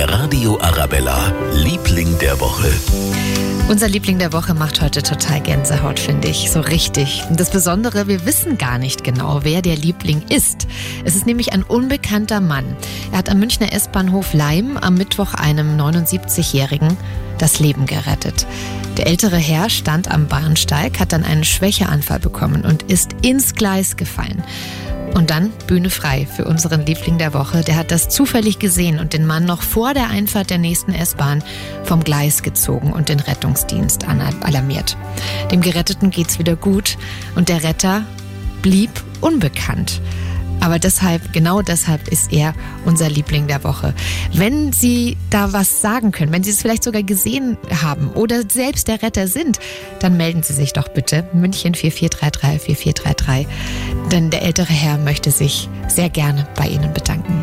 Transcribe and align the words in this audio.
Der 0.00 0.08
Radio 0.08 0.58
Arabella, 0.62 1.30
Liebling 1.52 2.18
der 2.20 2.40
Woche. 2.40 2.72
Unser 3.68 3.86
Liebling 3.86 4.18
der 4.18 4.32
Woche 4.32 4.54
macht 4.54 4.80
heute 4.80 5.02
total 5.02 5.42
Gänsehaut, 5.42 6.00
finde 6.00 6.28
ich. 6.28 6.50
So 6.50 6.60
richtig. 6.60 7.22
Und 7.28 7.38
das 7.38 7.50
Besondere, 7.50 8.08
wir 8.08 8.24
wissen 8.24 8.56
gar 8.56 8.78
nicht 8.78 9.04
genau, 9.04 9.40
wer 9.42 9.60
der 9.60 9.76
Liebling 9.76 10.22
ist. 10.30 10.66
Es 11.04 11.16
ist 11.16 11.26
nämlich 11.26 11.52
ein 11.52 11.62
unbekannter 11.62 12.40
Mann. 12.40 12.64
Er 13.12 13.18
hat 13.18 13.28
am 13.28 13.40
Münchner 13.40 13.74
S-Bahnhof 13.74 14.32
Leim 14.32 14.78
am 14.78 14.94
Mittwoch 14.94 15.34
einem 15.34 15.78
79-Jährigen 15.78 16.96
das 17.36 17.58
Leben 17.58 17.84
gerettet. 17.84 18.46
Der 18.96 19.06
ältere 19.06 19.36
Herr 19.36 19.68
stand 19.68 20.10
am 20.10 20.28
Bahnsteig, 20.28 20.98
hat 20.98 21.12
dann 21.12 21.24
einen 21.24 21.44
Schwächeanfall 21.44 22.20
bekommen 22.20 22.64
und 22.64 22.84
ist 22.84 23.16
ins 23.20 23.54
Gleis 23.54 23.98
gefallen. 23.98 24.42
Und 25.14 25.30
dann 25.30 25.50
Bühne 25.66 25.90
frei 25.90 26.26
für 26.26 26.44
unseren 26.44 26.86
Liebling 26.86 27.18
der 27.18 27.34
Woche. 27.34 27.62
Der 27.62 27.76
hat 27.76 27.90
das 27.90 28.08
zufällig 28.08 28.58
gesehen 28.58 28.98
und 28.98 29.12
den 29.12 29.26
Mann 29.26 29.44
noch 29.44 29.62
vor 29.62 29.92
der 29.92 30.08
Einfahrt 30.08 30.50
der 30.50 30.58
nächsten 30.58 30.92
S-Bahn 30.92 31.42
vom 31.84 32.04
Gleis 32.04 32.42
gezogen 32.42 32.92
und 32.92 33.08
den 33.08 33.20
Rettungsdienst 33.20 34.06
alarmiert. 34.06 34.96
Dem 35.50 35.60
Geretteten 35.60 36.10
geht's 36.10 36.38
wieder 36.38 36.56
gut 36.56 36.96
und 37.34 37.48
der 37.48 37.62
Retter 37.62 38.04
blieb 38.62 38.90
unbekannt. 39.20 40.00
Aber 40.60 40.78
deshalb, 40.78 41.32
genau 41.32 41.62
deshalb 41.62 42.08
ist 42.08 42.32
er 42.32 42.54
unser 42.84 43.08
Liebling 43.08 43.46
der 43.46 43.64
Woche. 43.64 43.94
Wenn 44.34 44.72
Sie 44.72 45.16
da 45.30 45.52
was 45.52 45.80
sagen 45.80 46.12
können, 46.12 46.32
wenn 46.32 46.44
Sie 46.44 46.50
es 46.50 46.60
vielleicht 46.60 46.84
sogar 46.84 47.02
gesehen 47.02 47.56
haben 47.82 48.10
oder 48.10 48.42
selbst 48.48 48.88
der 48.88 49.02
Retter 49.02 49.26
sind, 49.26 49.58
dann 50.00 50.18
melden 50.18 50.42
Sie 50.42 50.52
sich 50.52 50.74
doch 50.74 50.88
bitte. 50.88 51.24
München 51.32 51.74
4433 51.74 52.76
4433. 52.76 53.46
Denn 54.12 54.30
der 54.30 54.42
ältere 54.42 54.72
Herr 54.72 54.98
möchte 54.98 55.30
sich 55.30 55.68
sehr 55.88 56.08
gerne 56.08 56.46
bei 56.56 56.66
Ihnen 56.66 56.92
bedanken. 56.92 57.42